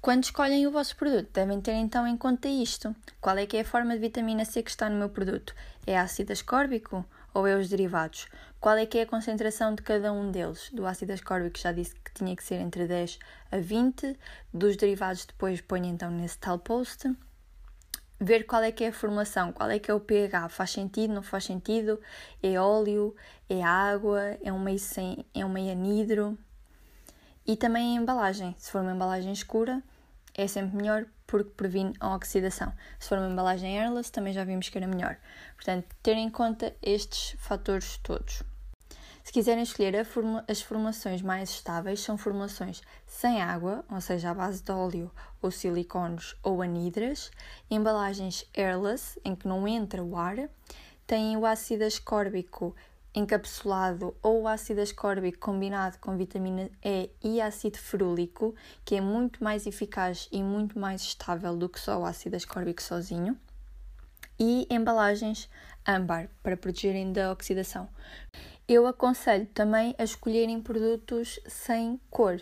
Quando 0.00 0.24
escolhem 0.24 0.66
o 0.66 0.70
vosso 0.70 0.96
produto, 0.96 1.30
devem 1.32 1.60
ter 1.60 1.72
então 1.72 2.06
em 2.06 2.16
conta 2.16 2.48
isto. 2.48 2.94
Qual 3.20 3.36
é 3.36 3.46
que 3.46 3.56
é 3.56 3.60
a 3.60 3.64
forma 3.64 3.94
de 3.94 4.00
vitamina 4.00 4.44
C 4.44 4.62
que 4.62 4.70
está 4.70 4.88
no 4.88 4.96
meu 4.96 5.08
produto? 5.08 5.54
É 5.86 5.98
ácido 5.98 6.32
ascórbico 6.32 7.04
ou 7.34 7.46
é 7.46 7.54
os 7.54 7.68
derivados? 7.68 8.26
Qual 8.60 8.76
é 8.76 8.86
que 8.86 8.98
é 8.98 9.02
a 9.02 9.06
concentração 9.06 9.74
de 9.74 9.82
cada 9.82 10.12
um 10.12 10.30
deles? 10.30 10.70
Do 10.72 10.86
ácido 10.86 11.12
ascórbico 11.12 11.58
já 11.58 11.72
disse 11.72 11.94
que 11.94 12.12
tinha 12.14 12.34
que 12.34 12.44
ser 12.44 12.56
entre 12.56 12.86
10 12.86 13.18
a 13.52 13.58
20, 13.58 14.18
dos 14.52 14.76
derivados 14.76 15.26
depois 15.26 15.60
ponho 15.60 15.86
então 15.86 16.10
nesse 16.10 16.38
tal 16.38 16.58
post. 16.58 17.10
Ver 18.18 18.44
qual 18.44 18.62
é 18.62 18.70
que 18.70 18.84
é 18.84 18.88
a 18.88 18.92
formulação, 18.92 19.50
qual 19.50 19.70
é 19.70 19.78
que 19.78 19.90
é 19.90 19.94
o 19.94 20.00
pH, 20.00 20.50
faz 20.50 20.70
sentido, 20.70 21.14
não 21.14 21.22
faz 21.22 21.44
sentido? 21.44 21.98
É 22.42 22.60
óleo, 22.60 23.16
é 23.48 23.62
água, 23.62 24.36
é 24.42 24.52
um 24.52 24.58
meio, 24.58 24.78
sem, 24.78 25.24
é 25.34 25.44
um 25.44 25.48
meio 25.48 25.72
anidro, 25.72 26.38
e 27.46 27.56
também 27.56 27.96
a 27.96 28.00
embalagem. 28.00 28.54
Se 28.58 28.70
for 28.70 28.82
uma 28.82 28.92
embalagem 28.92 29.32
escura, 29.32 29.82
é 30.34 30.46
sempre 30.46 30.76
melhor 30.76 31.06
porque 31.26 31.50
previne 31.50 31.94
a 32.00 32.14
oxidação. 32.14 32.72
Se 32.98 33.08
for 33.08 33.18
uma 33.18 33.30
embalagem 33.30 33.78
airless, 33.78 34.10
também 34.10 34.32
já 34.32 34.44
vimos 34.44 34.68
que 34.68 34.78
era 34.78 34.86
melhor. 34.86 35.16
Portanto, 35.54 35.86
ter 36.02 36.16
em 36.16 36.28
conta 36.28 36.74
estes 36.82 37.36
fatores 37.38 37.98
todos. 37.98 38.42
Se 39.22 39.32
quiserem 39.32 39.62
escolher 39.62 40.04
formula, 40.04 40.44
as 40.48 40.60
formulações 40.60 41.22
mais 41.22 41.50
estáveis, 41.50 42.00
são 42.00 42.18
formulações 42.18 42.82
sem 43.06 43.40
água, 43.40 43.84
ou 43.88 44.00
seja, 44.00 44.30
à 44.30 44.34
base 44.34 44.62
de 44.62 44.72
óleo 44.72 45.10
ou 45.40 45.50
silicones 45.50 46.34
ou 46.42 46.62
anidras, 46.62 47.30
embalagens 47.70 48.44
airless, 48.56 49.20
em 49.24 49.36
que 49.36 49.46
não 49.46 49.68
entra 49.68 50.02
o 50.02 50.16
ar, 50.16 50.36
têm 51.06 51.36
o 51.36 51.46
ácido 51.46 51.84
ascórbico 51.84 52.74
encapsulado 53.14 54.16
ou 54.22 54.46
ácido 54.46 54.80
ascórbico 54.80 55.38
combinado 55.38 55.98
com 55.98 56.16
vitamina 56.16 56.70
E 56.82 57.10
e 57.22 57.40
ácido 57.40 57.78
ferúlico, 57.78 58.54
que 58.84 58.96
é 58.96 59.00
muito 59.00 59.42
mais 59.42 59.66
eficaz 59.66 60.28
e 60.30 60.42
muito 60.42 60.78
mais 60.78 61.02
estável 61.02 61.56
do 61.56 61.68
que 61.68 61.80
só 61.80 61.98
o 61.98 62.04
ácido 62.04 62.36
ascórbico 62.36 62.82
sozinho, 62.82 63.36
e 64.38 64.66
embalagens 64.70 65.48
âmbar 65.86 66.28
para 66.42 66.56
protegerem 66.56 67.12
da 67.12 67.32
oxidação. 67.32 67.88
Eu 68.68 68.86
aconselho 68.86 69.46
também 69.46 69.94
a 69.98 70.04
escolherem 70.04 70.60
produtos 70.60 71.40
sem 71.46 72.00
cor. 72.10 72.40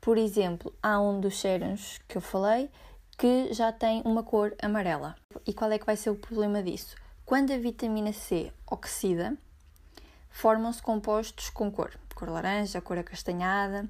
Por 0.00 0.16
exemplo, 0.16 0.72
há 0.82 1.00
um 1.00 1.20
dos 1.20 1.38
sérums 1.38 2.00
que 2.08 2.16
eu 2.16 2.22
falei 2.22 2.70
que 3.18 3.52
já 3.52 3.72
tem 3.72 4.02
uma 4.04 4.22
cor 4.22 4.54
amarela. 4.60 5.16
E 5.46 5.52
qual 5.52 5.70
é 5.70 5.78
que 5.78 5.86
vai 5.86 5.96
ser 5.96 6.10
o 6.10 6.16
problema 6.16 6.62
disso? 6.62 6.96
Quando 7.24 7.52
a 7.52 7.58
vitamina 7.58 8.12
C 8.12 8.52
oxida, 8.70 9.36
formam-se 10.36 10.82
compostos 10.82 11.48
com 11.48 11.70
cor, 11.70 11.98
cor 12.14 12.28
laranja, 12.28 12.82
cor 12.82 12.98
acastanhada. 12.98 13.88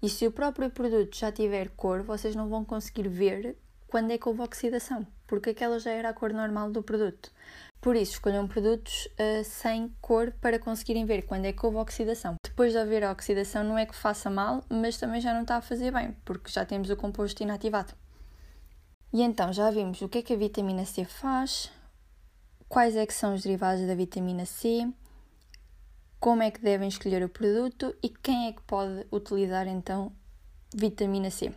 E 0.00 0.08
se 0.08 0.26
o 0.26 0.32
próprio 0.32 0.70
produto 0.70 1.14
já 1.14 1.30
tiver 1.30 1.68
cor, 1.76 2.02
vocês 2.02 2.34
não 2.34 2.48
vão 2.48 2.64
conseguir 2.64 3.06
ver 3.08 3.58
quando 3.88 4.10
é 4.10 4.16
que 4.16 4.26
houve 4.26 4.40
oxidação, 4.40 5.06
porque 5.26 5.50
aquela 5.50 5.78
já 5.78 5.90
era 5.90 6.08
a 6.08 6.14
cor 6.14 6.32
normal 6.32 6.70
do 6.70 6.82
produto. 6.82 7.30
Por 7.78 7.94
isso, 7.94 8.12
escolham 8.12 8.48
produtos 8.48 9.06
uh, 9.06 9.44
sem 9.44 9.94
cor 10.00 10.32
para 10.40 10.58
conseguirem 10.58 11.04
ver 11.04 11.26
quando 11.26 11.44
é 11.44 11.52
que 11.52 11.66
houve 11.66 11.76
oxidação. 11.76 12.36
Depois 12.42 12.72
de 12.72 12.78
haver 12.78 13.04
a 13.04 13.12
oxidação, 13.12 13.62
não 13.62 13.76
é 13.76 13.84
que 13.84 13.94
faça 13.94 14.30
mal, 14.30 14.64
mas 14.70 14.96
também 14.96 15.20
já 15.20 15.34
não 15.34 15.42
está 15.42 15.56
a 15.56 15.60
fazer 15.60 15.92
bem, 15.92 16.16
porque 16.24 16.50
já 16.50 16.64
temos 16.64 16.88
o 16.88 16.96
composto 16.96 17.42
inativado. 17.42 17.92
E 19.12 19.20
então 19.20 19.52
já 19.52 19.70
vimos 19.70 20.00
o 20.00 20.08
que 20.08 20.18
é 20.18 20.22
que 20.22 20.32
a 20.32 20.36
vitamina 20.38 20.86
C 20.86 21.04
faz, 21.04 21.70
quais 22.66 22.96
é 22.96 23.04
que 23.04 23.12
são 23.12 23.34
os 23.34 23.42
derivados 23.42 23.86
da 23.86 23.94
vitamina 23.94 24.46
C, 24.46 24.90
como 26.22 26.40
é 26.40 26.52
que 26.52 26.60
devem 26.60 26.86
escolher 26.86 27.24
o 27.24 27.28
produto 27.28 27.96
e 28.00 28.08
quem 28.08 28.46
é 28.46 28.52
que 28.52 28.62
pode 28.62 29.04
utilizar 29.10 29.66
então 29.66 30.12
vitamina 30.72 31.30
C. 31.30 31.52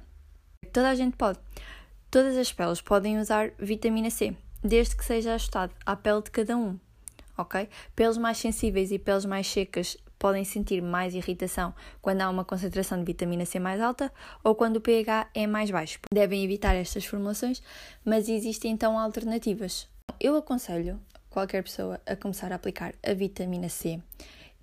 Toda 0.73 0.89
a 0.89 0.95
gente 0.95 1.15
pode. 1.15 1.37
Todas 2.09 2.35
as 2.35 2.51
peles 2.51 2.81
podem 2.81 3.19
usar 3.19 3.51
vitamina 3.59 4.09
C, 4.09 4.35
desde 4.63 4.95
que 4.95 5.05
seja 5.05 5.35
ajustado 5.35 5.71
à 5.85 5.95
pele 5.95 6.23
de 6.23 6.31
cada 6.31 6.57
um, 6.57 6.79
ok? 7.37 7.69
Peles 7.95 8.17
mais 8.17 8.39
sensíveis 8.39 8.91
e 8.91 8.97
peles 8.97 9.23
mais 9.23 9.45
secas 9.45 9.97
podem 10.17 10.43
sentir 10.43 10.81
mais 10.81 11.13
irritação 11.13 11.71
quando 12.01 12.21
há 12.21 12.29
uma 12.31 12.43
concentração 12.43 12.97
de 12.97 13.05
vitamina 13.05 13.45
C 13.45 13.59
mais 13.59 13.79
alta 13.79 14.11
ou 14.43 14.55
quando 14.55 14.77
o 14.77 14.81
pH 14.81 15.29
é 15.35 15.45
mais 15.45 15.69
baixo. 15.69 15.99
Devem 16.11 16.43
evitar 16.43 16.73
estas 16.73 17.05
formulações, 17.05 17.61
mas 18.03 18.27
existem 18.27 18.71
então 18.71 18.97
alternativas. 18.97 19.87
Eu 20.19 20.35
aconselho 20.35 20.99
qualquer 21.29 21.61
pessoa 21.61 22.01
a 22.03 22.15
começar 22.15 22.51
a 22.51 22.55
aplicar 22.55 22.95
a 23.05 23.13
vitamina 23.13 23.69
C 23.69 24.01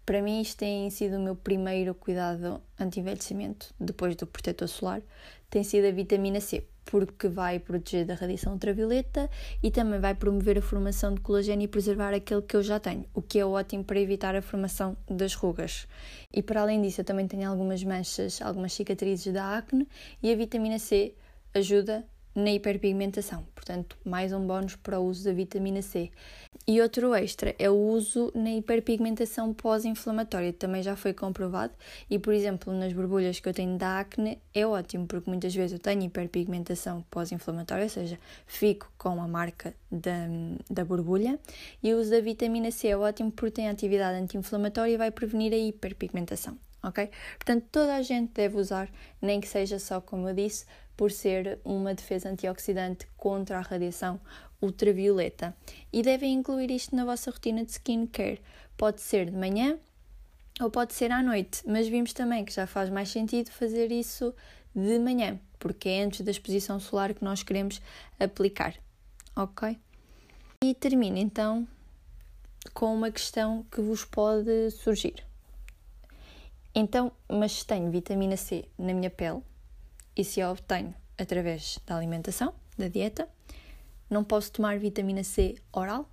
para 0.04 0.20
mim, 0.20 0.40
isto 0.40 0.58
tem 0.58 0.90
sido 0.90 1.16
o 1.16 1.20
meu 1.20 1.36
primeiro 1.36 1.94
cuidado 1.94 2.60
anti-envelhecimento, 2.78 3.72
depois 3.78 4.16
do 4.16 4.26
protetor 4.26 4.68
solar, 4.68 5.00
tem 5.48 5.62
sido 5.62 5.86
a 5.86 5.90
vitamina 5.90 6.40
C, 6.40 6.64
porque 6.84 7.28
vai 7.28 7.58
proteger 7.58 8.04
da 8.04 8.14
radiação 8.14 8.54
ultravioleta 8.54 9.30
e 9.62 9.70
também 9.70 10.00
vai 10.00 10.14
promover 10.14 10.58
a 10.58 10.62
formação 10.62 11.14
de 11.14 11.20
colagênio 11.20 11.66
e 11.66 11.68
preservar 11.68 12.12
aquele 12.14 12.42
que 12.42 12.56
eu 12.56 12.62
já 12.62 12.80
tenho, 12.80 13.04
o 13.14 13.22
que 13.22 13.38
é 13.38 13.46
ótimo 13.46 13.84
para 13.84 14.00
evitar 14.00 14.34
a 14.34 14.42
formação 14.42 14.96
das 15.08 15.34
rugas. 15.34 15.86
E 16.32 16.42
para 16.42 16.62
além 16.62 16.82
disso, 16.82 17.00
eu 17.00 17.04
também 17.04 17.28
tenho 17.28 17.48
algumas 17.48 17.84
manchas, 17.84 18.42
algumas 18.42 18.72
cicatrizes 18.72 19.32
da 19.32 19.56
acne 19.56 19.86
e 20.22 20.32
a 20.32 20.36
vitamina 20.36 20.78
C 20.78 21.14
ajuda 21.54 22.04
na 22.34 22.50
hiperpigmentação, 22.50 23.46
portanto, 23.54 23.96
mais 24.04 24.32
um 24.32 24.46
bónus 24.46 24.76
para 24.76 24.98
o 24.98 25.06
uso 25.06 25.24
da 25.24 25.32
vitamina 25.32 25.82
C. 25.82 26.10
E 26.66 26.80
outro 26.80 27.14
extra 27.14 27.54
é 27.58 27.68
o 27.68 27.76
uso 27.76 28.32
na 28.34 28.50
hiperpigmentação 28.50 29.52
pós-inflamatória, 29.52 30.52
também 30.52 30.82
já 30.82 30.96
foi 30.96 31.12
comprovado, 31.12 31.74
e 32.08 32.18
por 32.18 32.32
exemplo, 32.32 32.72
nas 32.72 32.92
borbulhas 32.92 33.40
que 33.40 33.48
eu 33.48 33.52
tenho 33.52 33.76
da 33.76 34.00
acne 34.00 34.38
é 34.54 34.66
ótimo, 34.66 35.06
porque 35.06 35.28
muitas 35.28 35.54
vezes 35.54 35.72
eu 35.72 35.78
tenho 35.78 36.02
hiperpigmentação 36.02 37.04
pós-inflamatória, 37.10 37.84
ou 37.84 37.90
seja, 37.90 38.18
fico 38.46 38.90
com 38.96 39.20
a 39.20 39.28
marca 39.28 39.74
da, 39.90 40.28
da 40.70 40.84
borbulha, 40.84 41.38
e 41.82 41.92
o 41.92 42.00
uso 42.00 42.10
da 42.10 42.20
vitamina 42.20 42.70
C 42.70 42.88
é 42.88 42.96
ótimo 42.96 43.30
porque 43.30 43.56
tem 43.56 43.68
atividade 43.68 44.18
anti-inflamatória 44.18 44.94
e 44.94 44.96
vai 44.96 45.10
prevenir 45.10 45.52
a 45.52 45.56
hiperpigmentação. 45.56 46.56
Ok? 46.82 47.10
Portanto, 47.38 47.66
toda 47.70 47.94
a 47.94 48.02
gente 48.02 48.32
deve 48.32 48.56
usar, 48.56 48.90
nem 49.20 49.40
que 49.40 49.48
seja 49.48 49.78
só, 49.78 50.00
como 50.00 50.28
eu 50.28 50.34
disse, 50.34 50.66
por 50.96 51.10
ser 51.10 51.58
uma 51.64 51.94
defesa 51.94 52.28
antioxidante 52.28 53.06
contra 53.16 53.58
a 53.58 53.60
radiação 53.60 54.20
ultravioleta. 54.60 55.54
E 55.92 56.02
devem 56.02 56.34
incluir 56.34 56.70
isto 56.70 56.94
na 56.94 57.04
vossa 57.04 57.30
rotina 57.30 57.64
de 57.64 57.72
skincare. 57.72 58.40
Pode 58.76 59.00
ser 59.00 59.30
de 59.30 59.36
manhã 59.36 59.78
ou 60.60 60.70
pode 60.70 60.94
ser 60.94 61.10
à 61.10 61.22
noite, 61.22 61.62
mas 61.66 61.88
vimos 61.88 62.12
também 62.12 62.44
que 62.44 62.52
já 62.52 62.66
faz 62.66 62.90
mais 62.90 63.08
sentido 63.08 63.50
fazer 63.50 63.90
isso 63.90 64.34
de 64.74 64.98
manhã, 64.98 65.38
porque 65.58 65.88
é 65.88 66.02
antes 66.02 66.20
da 66.20 66.30
exposição 66.30 66.78
solar 66.78 67.14
que 67.14 67.24
nós 67.24 67.42
queremos 67.42 67.80
aplicar. 68.18 68.74
Ok? 69.34 69.78
E 70.62 70.74
termino 70.74 71.16
então 71.16 71.66
com 72.72 72.94
uma 72.94 73.10
questão 73.10 73.66
que 73.70 73.80
vos 73.80 74.04
pode 74.04 74.70
surgir. 74.70 75.24
Então, 76.74 77.12
mas 77.28 77.52
se 77.52 77.66
tenho 77.66 77.90
vitamina 77.90 78.36
C 78.36 78.64
na 78.78 78.94
minha 78.94 79.10
pele, 79.10 79.42
e 80.16 80.24
se 80.24 80.40
a 80.40 80.50
obtenho 80.50 80.94
através 81.18 81.78
da 81.86 81.96
alimentação, 81.96 82.54
da 82.76 82.88
dieta. 82.88 83.28
Não 84.08 84.24
posso 84.24 84.52
tomar 84.52 84.78
vitamina 84.78 85.24
C 85.24 85.56
oral, 85.72 86.08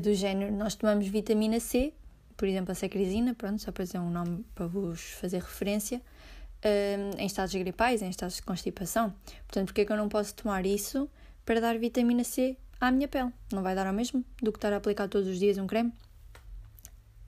do 0.00 0.12
género, 0.12 0.52
nós 0.52 0.74
tomamos 0.74 1.06
vitamina 1.06 1.60
C, 1.60 1.92
por 2.36 2.48
exemplo, 2.48 2.72
a 2.72 2.74
secrizina, 2.74 3.32
pronto, 3.34 3.62
só 3.62 3.70
para 3.70 3.84
dizer 3.84 3.98
um 3.98 4.10
nome 4.10 4.44
para 4.54 4.66
vos 4.66 5.00
fazer 5.12 5.38
referência, 5.38 6.02
um, 6.64 7.20
em 7.20 7.26
estados 7.26 7.54
gripais, 7.54 8.02
em 8.02 8.10
estados 8.10 8.36
de 8.36 8.42
constipação. 8.42 9.14
Portanto, 9.46 9.66
porque 9.66 9.82
é 9.82 9.84
que 9.84 9.92
eu 9.92 9.96
não 9.96 10.08
posso 10.08 10.34
tomar 10.34 10.66
isso 10.66 11.08
para 11.44 11.60
dar 11.60 11.78
vitamina 11.78 12.24
C 12.24 12.56
à 12.80 12.90
minha 12.90 13.06
pele? 13.06 13.30
Não 13.52 13.62
vai 13.62 13.74
dar 13.74 13.86
ao 13.86 13.92
mesmo 13.92 14.24
do 14.42 14.50
que 14.50 14.58
estar 14.58 14.72
a 14.72 14.76
aplicar 14.76 15.08
todos 15.08 15.28
os 15.28 15.38
dias 15.38 15.58
um 15.58 15.66
creme? 15.66 15.92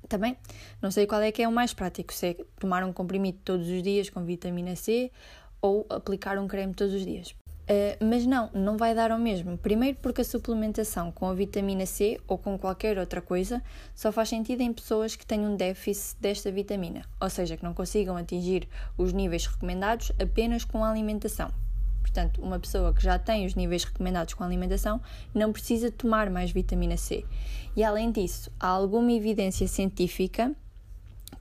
Também, 0.08 0.36
não 0.80 0.90
sei 0.90 1.06
qual 1.06 1.20
é 1.20 1.32
que 1.32 1.42
é 1.42 1.48
o 1.48 1.52
mais 1.52 1.74
prático, 1.74 2.12
se 2.12 2.26
é 2.28 2.36
tomar 2.58 2.84
um 2.84 2.92
comprimido 2.92 3.38
todos 3.44 3.68
os 3.68 3.82
dias 3.82 4.08
com 4.08 4.24
vitamina 4.24 4.76
C 4.76 5.10
ou 5.60 5.86
aplicar 5.88 6.38
um 6.38 6.46
creme 6.46 6.74
todos 6.74 6.94
os 6.94 7.04
dias. 7.04 7.34
Uh, 7.68 8.04
mas 8.04 8.24
não, 8.24 8.48
não 8.54 8.76
vai 8.76 8.94
dar 8.94 9.10
ao 9.10 9.18
mesmo. 9.18 9.58
Primeiro, 9.58 9.98
porque 10.00 10.20
a 10.20 10.24
suplementação 10.24 11.10
com 11.10 11.26
a 11.26 11.34
vitamina 11.34 11.84
C 11.84 12.20
ou 12.28 12.38
com 12.38 12.56
qualquer 12.56 12.96
outra 12.96 13.20
coisa 13.20 13.60
só 13.92 14.12
faz 14.12 14.28
sentido 14.28 14.60
em 14.60 14.72
pessoas 14.72 15.16
que 15.16 15.26
tenham 15.26 15.52
um 15.52 15.56
déficit 15.56 16.16
desta 16.20 16.52
vitamina, 16.52 17.04
ou 17.20 17.28
seja, 17.28 17.56
que 17.56 17.64
não 17.64 17.74
consigam 17.74 18.16
atingir 18.16 18.68
os 18.96 19.12
níveis 19.12 19.46
recomendados 19.46 20.12
apenas 20.20 20.64
com 20.64 20.84
a 20.84 20.90
alimentação. 20.90 21.50
Portanto, 22.16 22.40
uma 22.40 22.58
pessoa 22.58 22.94
que 22.94 23.02
já 23.02 23.18
tem 23.18 23.44
os 23.44 23.54
níveis 23.54 23.84
recomendados 23.84 24.32
com 24.32 24.42
a 24.42 24.46
alimentação 24.46 25.02
não 25.34 25.52
precisa 25.52 25.90
tomar 25.90 26.30
mais 26.30 26.50
vitamina 26.50 26.96
C. 26.96 27.26
E 27.76 27.84
além 27.84 28.10
disso, 28.10 28.50
há 28.58 28.68
alguma 28.68 29.12
evidência 29.12 29.68
científica 29.68 30.50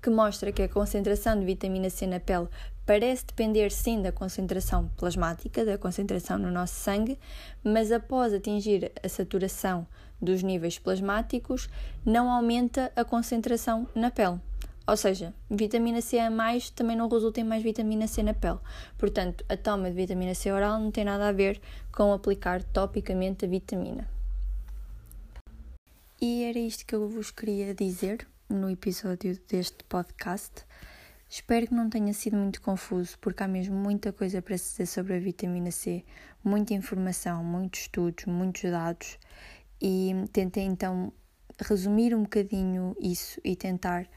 que 0.01 0.09
mostra 0.09 0.51
que 0.51 0.61
a 0.61 0.67
concentração 0.67 1.39
de 1.39 1.45
vitamina 1.45 1.89
C 1.89 2.05
na 2.05 2.19
pele 2.19 2.49
parece 2.85 3.25
depender 3.25 3.71
sim 3.71 4.01
da 4.01 4.11
concentração 4.11 4.89
plasmática, 4.97 5.63
da 5.63 5.77
concentração 5.77 6.37
no 6.37 6.51
nosso 6.51 6.73
sangue, 6.73 7.17
mas 7.63 7.89
após 7.89 8.33
atingir 8.33 8.91
a 9.01 9.07
saturação 9.07 9.87
dos 10.21 10.43
níveis 10.43 10.77
plasmáticos, 10.77 11.69
não 12.05 12.29
aumenta 12.29 12.91
a 12.97 13.05
concentração 13.05 13.87
na 13.95 14.11
pele. 14.11 14.41
Ou 14.87 14.95
seja, 14.95 15.33
vitamina 15.49 15.99
C 15.99 16.19
a 16.19 16.29
mais 16.29 16.69
também 16.69 16.95
não 16.95 17.09
resulta 17.09 17.41
em 17.41 17.43
mais 17.43 17.63
vitamina 17.63 18.07
C 18.07 18.21
na 18.21 18.33
pele. 18.33 18.59
Portanto, 18.97 19.43
a 19.49 19.57
toma 19.57 19.89
de 19.89 19.95
vitamina 19.95 20.35
C 20.35 20.51
oral 20.51 20.79
não 20.79 20.91
tem 20.91 21.03
nada 21.03 21.27
a 21.27 21.31
ver 21.31 21.59
com 21.91 22.13
aplicar 22.13 22.63
topicamente 22.63 23.45
a 23.45 23.47
vitamina. 23.47 24.07
E 26.21 26.43
era 26.43 26.59
isto 26.59 26.85
que 26.85 26.93
eu 26.95 27.09
vos 27.09 27.31
queria 27.31 27.73
dizer 27.73 28.27
no 28.47 28.69
episódio 28.69 29.39
deste 29.47 29.83
podcast. 29.85 30.63
Espero 31.27 31.67
que 31.67 31.73
não 31.73 31.89
tenha 31.89 32.13
sido 32.13 32.37
muito 32.37 32.61
confuso, 32.61 33.17
porque 33.19 33.43
há 33.43 33.47
mesmo 33.47 33.75
muita 33.75 34.13
coisa 34.13 34.41
para 34.41 34.57
se 34.57 34.71
dizer 34.71 34.85
sobre 34.85 35.15
a 35.15 35.19
vitamina 35.19 35.71
C, 35.71 36.05
muita 36.43 36.75
informação, 36.75 37.43
muitos 37.43 37.81
estudos, 37.81 38.25
muitos 38.25 38.69
dados, 38.69 39.17
e 39.81 40.13
tentei 40.31 40.63
então 40.63 41.11
resumir 41.59 42.15
um 42.15 42.23
bocadinho 42.23 42.95
isso 42.99 43.41
e 43.43 43.55
tentar 43.55 44.07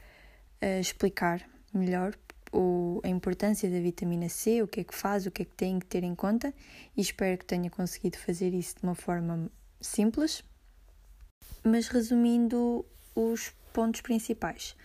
uh, 0.63 0.79
explicar 0.79 1.47
melhor 1.73 2.15
o, 2.51 2.99
a 3.03 3.07
importância 3.07 3.69
da 3.69 3.79
vitamina 3.79 4.29
C, 4.29 4.61
o 4.61 4.67
que 4.67 4.81
é 4.81 4.83
que 4.83 4.95
faz, 4.95 5.25
o 5.25 5.31
que 5.31 5.43
é 5.43 5.45
que 5.45 5.55
tem 5.55 5.79
que 5.79 5.85
ter 5.85 6.03
em 6.03 6.15
conta, 6.15 6.53
e 6.95 7.01
espero 7.01 7.37
que 7.37 7.45
tenha 7.45 7.69
conseguido 7.69 8.17
fazer 8.17 8.53
isso 8.53 8.75
de 8.77 8.83
uma 8.83 8.95
forma 8.95 9.51
simples. 9.79 10.43
Mas 11.63 11.87
resumindo 11.87 12.85
os 13.15 13.53
pontos 13.73 14.01
principais. 14.01 14.75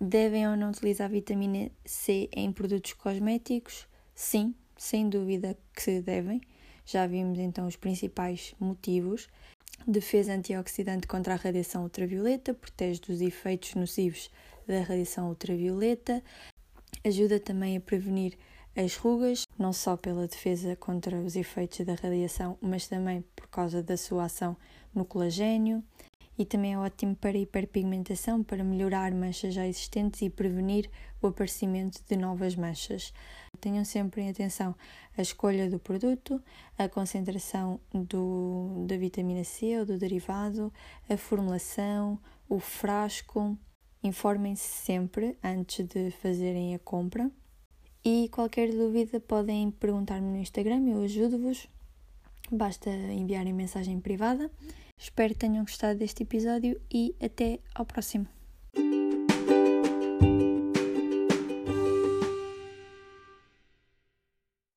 Devem 0.00 0.46
ou 0.48 0.56
não 0.56 0.70
utilizar 0.70 1.08
vitamina 1.08 1.70
C 1.84 2.28
em 2.32 2.52
produtos 2.52 2.92
cosméticos? 2.92 3.86
Sim, 4.14 4.54
sem 4.76 5.08
dúvida 5.08 5.56
que 5.74 6.00
devem. 6.00 6.40
Já 6.84 7.06
vimos 7.06 7.38
então 7.38 7.66
os 7.66 7.76
principais 7.76 8.54
motivos. 8.60 9.28
Defesa 9.86 10.34
antioxidante 10.34 11.06
contra 11.06 11.34
a 11.34 11.36
radiação 11.36 11.82
ultravioleta, 11.82 12.54
protege 12.54 13.00
dos 13.00 13.20
efeitos 13.20 13.74
nocivos 13.74 14.30
da 14.66 14.80
radiação 14.80 15.28
ultravioleta, 15.28 16.22
ajuda 17.04 17.38
também 17.38 17.76
a 17.76 17.80
prevenir 17.80 18.36
as 18.76 18.96
rugas, 18.96 19.46
não 19.58 19.72
só 19.72 19.96
pela 19.96 20.26
defesa 20.26 20.76
contra 20.76 21.16
os 21.16 21.34
efeitos 21.34 21.84
da 21.86 21.94
radiação, 21.94 22.58
mas 22.60 22.86
também 22.86 23.24
por 23.34 23.48
causa 23.48 23.82
da 23.82 23.96
sua 23.96 24.24
ação 24.24 24.56
no 24.94 25.04
colagênio, 25.04 25.82
e 26.38 26.44
também 26.44 26.74
é 26.74 26.78
ótimo 26.78 27.16
para 27.16 27.38
hiperpigmentação, 27.38 28.42
para 28.42 28.62
melhorar 28.62 29.12
manchas 29.12 29.54
já 29.54 29.66
existentes 29.66 30.20
e 30.20 30.28
prevenir 30.28 30.90
o 31.22 31.28
aparecimento 31.28 32.02
de 32.06 32.16
novas 32.16 32.54
manchas. 32.54 33.12
Tenham 33.58 33.84
sempre 33.84 34.20
em 34.20 34.28
atenção 34.28 34.74
a 35.16 35.22
escolha 35.22 35.70
do 35.70 35.78
produto, 35.78 36.42
a 36.76 36.88
concentração 36.88 37.80
do, 37.94 38.84
da 38.86 38.98
vitamina 38.98 39.44
C 39.44 39.78
ou 39.78 39.86
do 39.86 39.96
derivado, 39.96 40.70
a 41.08 41.16
formulação, 41.16 42.18
o 42.48 42.60
frasco. 42.60 43.56
Informem-se 44.06 44.62
sempre 44.62 45.36
antes 45.42 45.84
de 45.84 46.12
fazerem 46.12 46.76
a 46.76 46.78
compra. 46.78 47.28
E 48.04 48.28
qualquer 48.28 48.70
dúvida 48.70 49.18
podem 49.18 49.68
perguntar-me 49.72 50.28
no 50.28 50.36
Instagram, 50.36 50.86
eu 50.86 51.02
ajudo-vos. 51.02 51.68
Basta 52.52 52.88
enviarem 52.88 53.52
mensagem 53.52 54.00
privada. 54.00 54.48
Espero 54.96 55.34
que 55.34 55.40
tenham 55.40 55.64
gostado 55.64 55.98
deste 55.98 56.22
episódio 56.22 56.80
e 56.88 57.16
até 57.20 57.58
ao 57.74 57.84
próximo. 57.84 58.35